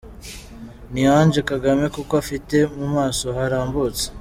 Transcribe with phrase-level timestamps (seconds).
[0.91, 4.05] ni Ange kagame kuko afite mumaso harambutse.